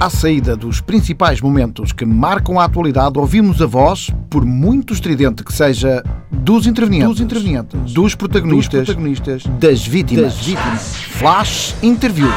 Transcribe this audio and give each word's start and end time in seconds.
À 0.00 0.08
saída 0.08 0.54
dos 0.54 0.80
principais 0.80 1.40
momentos 1.40 1.90
que 1.90 2.04
marcam 2.04 2.60
a 2.60 2.64
atualidade, 2.64 3.18
ouvimos 3.18 3.60
a 3.60 3.66
voz, 3.66 4.14
por 4.30 4.44
muito 4.44 4.94
estridente 4.94 5.42
que 5.42 5.52
seja, 5.52 6.04
dos 6.30 6.68
intervenientes, 6.68 7.08
dos, 7.08 7.20
intervenientes, 7.20 7.92
dos, 7.92 8.14
protagonistas, 8.14 8.86
dos 8.86 8.94
protagonistas, 8.94 9.42
das 9.58 9.84
vítimas. 9.84 10.36
Das 10.36 10.46
vítimas. 10.46 10.94
Flash 10.94 11.74
Interview. 11.82 12.30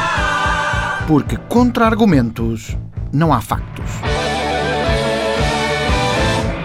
Porque 1.06 1.36
contra 1.48 1.86
argumentos 1.86 2.76
não 3.12 3.32
há 3.32 3.40
factos. 3.40 3.92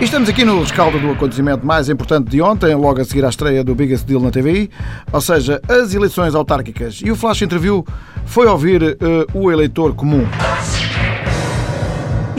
Estamos 0.02 0.28
aqui 0.30 0.44
no 0.44 0.62
rescaldo 0.62 1.00
do 1.00 1.12
acontecimento 1.12 1.64
mais 1.64 1.90
importante 1.90 2.28
de 2.28 2.42
ontem, 2.42 2.74
logo 2.74 3.00
a 3.00 3.06
seguir 3.06 3.24
à 3.24 3.30
estreia 3.30 3.64
do 3.64 3.76
Biggest 3.76 4.06
Deal 4.08 4.20
na 4.20 4.32
TVI, 4.32 4.68
ou 5.12 5.22
seja, 5.22 5.62
as 5.70 5.94
eleições 5.94 6.34
autárquicas. 6.34 7.02
E 7.06 7.12
o 7.12 7.16
Flash 7.16 7.44
Interview 7.44 7.86
foi 8.26 8.48
ouvir 8.48 8.82
uh, 8.82 8.98
o 9.40 9.52
eleitor 9.52 9.94
comum. 9.94 10.26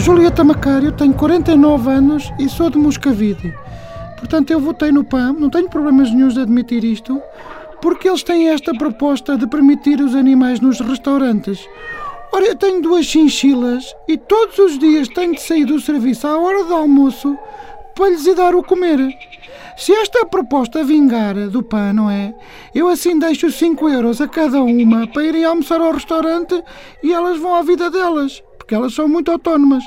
Julieta 0.08 0.42
Macário, 0.42 0.90
tenho 0.90 1.12
49 1.12 1.90
anos 1.90 2.32
e 2.38 2.48
sou 2.48 2.70
de 2.70 2.78
Moscavide. 2.78 3.54
Portanto, 4.16 4.50
eu 4.50 4.58
votei 4.58 4.90
no 4.90 5.04
PAM, 5.04 5.34
não 5.34 5.50
tenho 5.50 5.68
problemas 5.68 6.10
nenhums 6.10 6.32
de 6.32 6.40
admitir 6.40 6.82
isto, 6.82 7.20
porque 7.82 8.08
eles 8.08 8.22
têm 8.22 8.48
esta 8.48 8.72
proposta 8.72 9.36
de 9.36 9.46
permitir 9.46 10.00
os 10.00 10.14
animais 10.14 10.60
nos 10.60 10.80
restaurantes. 10.80 11.68
Ora, 12.32 12.46
eu 12.46 12.56
tenho 12.56 12.80
duas 12.80 13.04
chinchilas 13.04 13.94
e 14.08 14.16
todos 14.16 14.58
os 14.58 14.78
dias 14.78 15.08
tenho 15.08 15.34
de 15.34 15.42
sair 15.42 15.66
do 15.66 15.78
serviço 15.78 16.27
à 16.27 16.38
hora 16.38 16.64
do 16.64 16.74
almoço 16.74 17.36
para 17.94 18.08
lhes 18.08 18.34
dar 18.34 18.54
o 18.54 18.64
comer. 18.64 19.14
Se 19.77 19.92
esta 19.92 20.24
proposta 20.24 20.82
vingar 20.82 21.34
do 21.50 21.62
PAN, 21.62 21.92
não 21.92 22.10
é? 22.10 22.34
Eu 22.74 22.88
assim 22.88 23.18
deixo 23.18 23.52
5 23.52 23.86
euros 23.90 24.22
a 24.22 24.27
cada 24.27 24.62
uma 24.62 25.06
para 25.06 25.27
irem 25.27 25.44
almoçar 25.44 25.82
ao 25.82 25.92
restaurante 25.92 26.64
e 27.02 27.12
elas 27.12 27.38
vão 27.38 27.54
à 27.54 27.60
vida 27.60 27.90
delas, 27.90 28.42
porque 28.56 28.74
elas 28.74 28.94
são 28.94 29.06
muito 29.06 29.30
autónomas. 29.30 29.84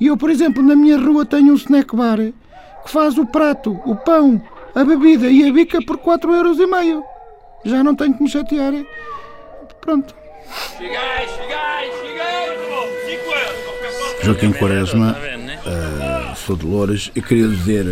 E 0.00 0.06
eu, 0.06 0.16
por 0.16 0.30
exemplo, 0.30 0.62
na 0.62 0.76
minha 0.76 0.96
rua 0.98 1.24
tenho 1.26 1.52
um 1.52 1.56
snack 1.56 1.94
bar 1.94 2.18
que 2.18 2.90
faz 2.90 3.18
o 3.18 3.26
prato, 3.26 3.80
o 3.84 3.96
pão, 3.96 4.40
a 4.74 4.84
bebida 4.84 5.28
e 5.28 5.48
a 5.48 5.52
bica 5.52 5.82
por 5.84 5.98
4 5.98 6.32
euros 6.34 6.58
e 6.58 6.66
meio. 6.66 7.02
Já 7.64 7.82
não 7.82 7.94
tenho 7.94 8.14
que 8.14 8.22
me 8.22 8.28
chatear. 8.28 8.72
Pronto. 9.80 10.14
Joaquim 14.22 14.52
Quaresma, 14.52 15.16
uh, 15.16 16.36
sou 16.36 16.56
de 16.56 16.66
Louras, 16.66 17.10
e 17.14 17.22
queria 17.22 17.48
dizer 17.48 17.86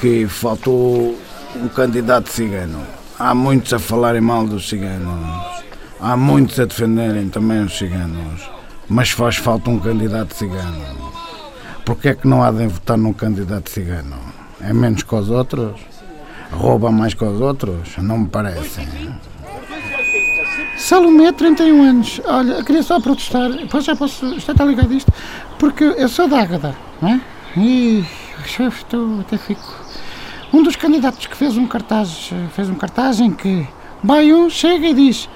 que 0.00 0.26
faltou 0.26 1.18
um 1.56 1.68
candidato 1.68 2.28
cigano. 2.28 2.86
Há 3.18 3.34
muitos 3.34 3.72
a 3.72 3.78
falarem 3.78 4.20
mal 4.20 4.46
dos 4.46 4.68
ciganos, 4.68 5.64
há 6.00 6.16
muitos 6.16 6.60
a 6.60 6.66
defenderem 6.66 7.28
também 7.28 7.62
os 7.64 7.76
ciganos, 7.76 8.42
mas 8.88 9.10
faz 9.10 9.36
falta 9.36 9.70
um 9.70 9.78
candidato 9.78 10.34
cigano. 10.34 10.84
Porquê 11.84 12.08
é 12.10 12.14
que 12.14 12.26
não 12.26 12.42
há 12.42 12.50
de 12.50 12.66
votar 12.66 12.96
num 12.96 13.12
candidato 13.12 13.70
cigano? 13.70 14.16
É 14.60 14.72
menos 14.72 15.02
que 15.02 15.14
os 15.14 15.30
outros? 15.30 15.80
Rouba 16.50 16.90
mais 16.90 17.14
que 17.14 17.24
os 17.24 17.40
outros? 17.40 17.96
Não 17.98 18.18
me 18.18 18.28
parece. 18.28 18.86
Salomé, 20.76 21.32
31 21.32 21.82
anos. 21.82 22.20
Olha, 22.24 22.62
queria 22.62 22.82
só 22.82 23.00
protestar, 23.00 23.50
pois 23.70 23.84
já 23.84 23.96
posso, 23.96 24.26
está, 24.34 24.52
está 24.52 24.64
ligado 24.64 24.92
isto, 24.92 25.12
porque 25.58 25.84
eu 25.84 26.08
sou 26.08 26.28
da 26.28 26.40
Ágada, 26.40 26.74
não 27.00 27.08
é? 27.08 27.20
E 27.56 28.04
estou, 28.44 29.20
até 29.20 29.38
fico. 29.38 29.86
Um 30.52 30.62
dos 30.62 30.76
candidatos 30.76 31.26
que 31.26 31.36
fez 31.36 31.56
um 31.56 31.66
cartaz, 31.66 32.30
fez 32.52 32.68
um 32.68 32.74
cartaz 32.74 33.20
em 33.20 33.30
que 33.30 33.66
vai 34.02 34.32
um, 34.32 34.48
chega 34.48 34.86
e 34.86 34.94
diz: 34.94 35.28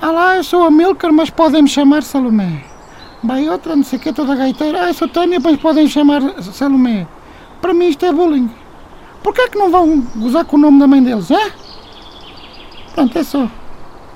Ah 0.00 0.10
lá, 0.10 0.36
eu 0.36 0.44
sou 0.44 0.64
a 0.64 0.70
Milker, 0.70 1.12
mas 1.12 1.30
podem 1.30 1.62
me 1.62 1.68
chamar 1.68 2.02
Salomé. 2.02 2.71
Vai 3.24 3.48
outra, 3.48 3.76
não 3.76 3.84
sei 3.84 3.98
o 3.98 4.02
que, 4.02 4.12
toda 4.12 4.34
gaiteira, 4.34 4.88
ah, 4.88 4.92
sou 4.92 5.08
Tânia, 5.08 5.38
mas 5.38 5.56
podem 5.58 5.86
chamar 5.86 6.20
Salomé. 6.42 7.06
Para 7.60 7.72
mim 7.72 7.88
isto 7.88 8.04
é 8.04 8.12
bullying. 8.12 8.50
Porquê 9.22 9.42
é 9.42 9.48
que 9.48 9.58
não 9.58 9.70
vão 9.70 10.00
gozar 10.16 10.44
com 10.44 10.56
o 10.56 10.60
nome 10.60 10.80
da 10.80 10.88
mãe 10.88 11.02
deles, 11.02 11.30
é? 11.30 11.52
Pronto, 12.94 13.16
é 13.16 13.22
só. 13.22 13.48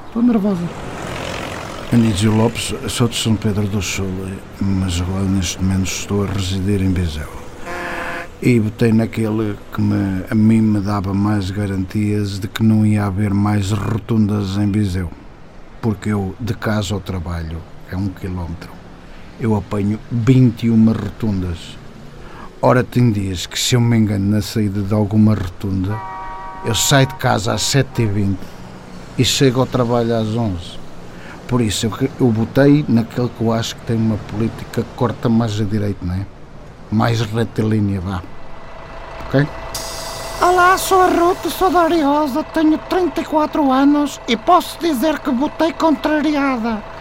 Estou 0.08 0.22
nervosa. 0.22 0.62
Anísio 1.92 2.34
Lopes, 2.34 2.74
sou 2.88 3.06
de 3.06 3.16
São 3.16 3.36
Pedro 3.36 3.68
do 3.68 3.80
Sul, 3.80 4.10
mas 4.60 5.00
agora 5.00 5.22
neste 5.22 5.62
momento 5.62 5.86
estou 5.86 6.24
a 6.24 6.26
residir 6.26 6.82
em 6.82 6.92
Viseu. 6.92 7.28
E 8.42 8.58
botei 8.58 8.92
naquele 8.92 9.56
que 9.72 9.80
me, 9.80 10.24
a 10.28 10.34
mim 10.34 10.60
me 10.60 10.80
dava 10.80 11.14
mais 11.14 11.50
garantias 11.50 12.40
de 12.40 12.48
que 12.48 12.62
não 12.62 12.84
ia 12.84 13.06
haver 13.06 13.32
mais 13.32 13.70
rotundas 13.70 14.58
em 14.58 14.70
Viseu. 14.70 15.08
Porque 15.80 16.10
eu, 16.10 16.34
de 16.40 16.54
casa 16.54 16.92
ao 16.92 17.00
trabalho, 17.00 17.62
é 17.90 17.96
um 17.96 18.08
quilómetro, 18.08 18.70
eu 19.38 19.54
apanho 19.54 19.98
21 20.10 20.92
rotundas. 20.92 21.76
Ora, 22.62 22.82
tem 22.82 23.12
dias 23.12 23.46
que 23.46 23.58
se 23.58 23.74
eu 23.74 23.80
me 23.80 23.96
engano 23.96 24.30
na 24.30 24.40
saída 24.40 24.80
de 24.80 24.94
alguma 24.94 25.34
rotunda, 25.34 25.96
eu 26.64 26.74
saio 26.74 27.06
de 27.06 27.14
casa 27.16 27.52
às 27.52 27.62
7h20 27.62 28.36
e 29.18 29.24
chego 29.24 29.60
ao 29.60 29.66
trabalho 29.66 30.16
às 30.16 30.28
11. 30.28 30.78
Por 31.46 31.60
isso 31.60 31.86
eu, 31.86 32.08
eu 32.18 32.28
botei 32.28 32.84
naquele 32.88 33.28
que 33.28 33.40
eu 33.40 33.52
acho 33.52 33.76
que 33.76 33.82
tem 33.82 33.96
uma 33.96 34.16
política 34.16 34.82
que 34.82 34.88
corta 34.96 35.28
mais 35.28 35.60
a 35.60 35.64
direito, 35.64 36.04
não 36.04 36.14
é? 36.14 36.26
Mais 36.90 37.20
retilínea, 37.20 38.00
vá. 38.00 38.22
Ok? 39.26 39.46
Olá, 40.40 40.76
sou 40.76 41.02
a 41.02 41.06
Ruth, 41.06 41.46
sou 41.50 41.70
da 41.70 41.82
Ariosa, 41.82 42.42
tenho 42.42 42.78
34 42.78 43.70
anos 43.70 44.20
e 44.26 44.36
posso 44.36 44.78
dizer 44.80 45.18
que 45.18 45.30
votei 45.30 45.72
contrariada. 45.72 46.95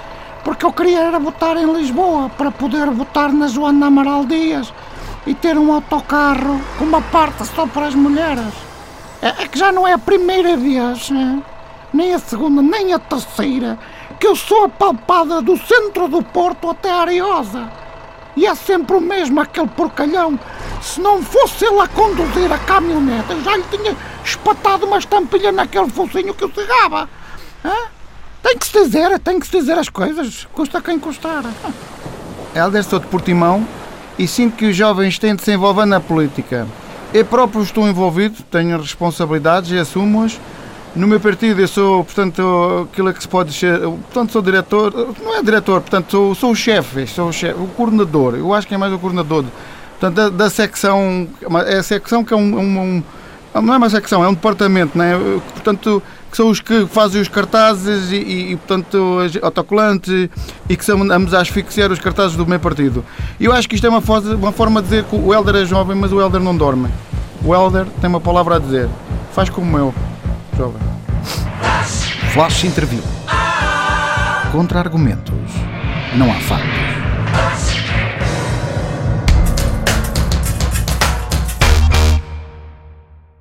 Porque 0.45 0.65
eu 0.65 0.71
queria 0.71 0.99
era 0.99 1.19
votar 1.19 1.57
em 1.57 1.73
Lisboa 1.73 2.29
para 2.29 2.51
poder 2.51 2.89
votar 2.91 3.33
na 3.33 3.47
Joana 3.47 3.87
Amaral 3.87 4.25
Dias 4.25 4.71
e 5.25 5.33
ter 5.33 5.57
um 5.57 5.73
autocarro 5.73 6.61
com 6.77 6.85
uma 6.85 7.01
parte 7.01 7.45
só 7.47 7.65
para 7.65 7.87
as 7.87 7.95
mulheres. 7.95 8.53
É, 9.23 9.43
é 9.43 9.47
que 9.47 9.57
já 9.57 9.71
não 9.71 9.87
é 9.87 9.93
a 9.93 9.97
primeira 9.97 10.55
vez, 10.55 11.09
né? 11.09 11.41
nem 11.91 12.13
a 12.13 12.19
segunda, 12.19 12.61
nem 12.61 12.93
a 12.93 12.99
terceira, 12.99 13.79
que 14.19 14.27
eu 14.27 14.35
sou 14.35 14.65
apalpada 14.65 15.41
do 15.41 15.57
centro 15.57 16.07
do 16.07 16.21
Porto 16.21 16.69
até 16.69 16.91
a 16.91 17.01
Ariosa. 17.01 17.71
E 18.35 18.45
é 18.45 18.53
sempre 18.53 18.97
o 18.97 19.01
mesmo, 19.01 19.39
aquele 19.39 19.67
porcalhão. 19.67 20.37
Se 20.81 21.01
não 21.01 21.23
fosse 21.23 21.65
ele 21.65 21.79
a 21.79 21.87
conduzir 21.87 22.51
a 22.51 22.57
caminhonete, 22.59 23.41
já 23.43 23.57
lhe 23.57 23.63
tinha 23.71 23.95
espatado 24.23 24.85
uma 24.85 24.99
estampilha 24.99 25.51
naquele 25.51 25.89
focinho 25.89 26.33
que 26.33 26.43
eu 26.43 26.51
cegava. 26.53 27.09
Hã? 27.63 27.94
Tem 28.45 28.59
que 28.59 28.67
se 28.67 28.73
dizer, 28.73 29.19
tem 29.19 29.39
que 29.39 29.47
se 29.47 29.59
dizer 29.59 29.75
as 29.75 29.89
coisas, 29.89 30.47
custa 30.53 30.79
quem 30.79 30.99
custar. 30.99 31.43
Helder, 32.53 32.83
sou 32.83 32.99
de 32.99 33.07
Portimão 33.07 33.67
e 34.19 34.27
sinto 34.27 34.55
que 34.55 34.67
os 34.67 34.75
jovens 34.75 35.17
têm 35.17 35.35
de 35.35 35.41
se 35.41 35.51
envolver 35.51 35.87
na 35.87 35.99
política. 35.99 36.67
Eu 37.11 37.25
próprio 37.25 37.63
estou 37.63 37.87
envolvido, 37.87 38.43
tenho 38.43 38.77
responsabilidades 38.77 39.71
e 39.71 39.79
assumo-as 39.79 40.39
no 40.95 41.07
meu 41.07 41.19
partido 41.19 41.59
eu 41.59 41.67
sou, 41.67 42.05
portanto, 42.05 42.87
aquilo 42.89 43.11
que 43.13 43.21
se 43.23 43.27
pode 43.27 43.51
ser, 43.51 43.79
portanto 43.79 44.31
sou 44.31 44.43
diretor, 44.43 44.93
não 45.23 45.35
é 45.35 45.41
diretor, 45.41 45.81
portanto 45.81 46.11
sou, 46.11 46.35
sou 46.35 46.51
o 46.51 46.55
chefe, 46.55 47.07
sou 47.07 47.29
o 47.29 47.33
chefe, 47.33 47.59
o 47.59 47.67
coordenador, 47.67 48.35
eu 48.35 48.53
acho 48.53 48.65
que 48.67 48.75
é 48.75 48.77
mais 48.77 48.93
o 48.93 48.99
coordenador, 48.99 49.43
portanto, 49.99 50.15
da, 50.15 50.29
da 50.29 50.49
secção, 50.49 51.27
é 51.67 51.77
a 51.77 51.83
secção 51.83 52.23
que 52.23 52.33
é 52.33 52.37
um, 52.37 52.59
um, 52.59 52.79
um, 52.79 53.61
não 53.61 53.73
é 53.73 53.77
uma 53.77 53.89
secção, 53.89 54.23
é 54.23 54.27
um 54.29 54.33
departamento, 54.33 54.97
não 54.97 55.03
é? 55.03 55.17
portanto, 55.53 56.01
que 56.35 56.37
são 56.37 56.49
os 56.49 56.59
que 56.59 56.85
fazem 56.87 57.21
os 57.21 57.29
cartazes 57.29 58.11
e, 58.11 58.17
e, 58.17 58.51
e 58.51 58.55
portanto, 58.57 59.19
autocolantes 59.41 60.29
e 60.67 60.75
que 60.75 60.91
andamos 60.91 61.33
a 61.33 61.39
asfixiar 61.39 61.89
os 61.89 61.99
cartazes 61.99 62.35
do 62.35 62.45
meu 62.45 62.59
partido. 62.59 63.05
Eu 63.39 63.53
acho 63.53 63.69
que 63.69 63.75
isto 63.75 63.87
é 63.87 63.89
uma, 63.89 64.03
uma 64.37 64.51
forma 64.51 64.81
de 64.81 64.89
dizer 64.89 65.05
que 65.05 65.15
o 65.15 65.33
Helder 65.33 65.55
é 65.55 65.65
jovem, 65.65 65.95
mas 65.95 66.11
o 66.11 66.19
Helder 66.19 66.41
não 66.41 66.55
dorme. 66.55 66.89
O 67.41 67.55
Helder 67.55 67.85
tem 68.01 68.09
uma 68.09 68.19
palavra 68.19 68.57
a 68.57 68.59
dizer, 68.59 68.89
faz 69.31 69.49
como 69.49 69.77
eu 69.77 69.95
jovem. 70.57 70.81
Flash 72.33 72.65
Interview. 72.65 73.01
Contra 74.51 74.79
argumentos. 74.79 75.33
Não 76.17 76.29
há 76.29 76.35
factos. 76.35 76.84